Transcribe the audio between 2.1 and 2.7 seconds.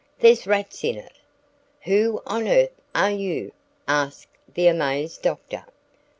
on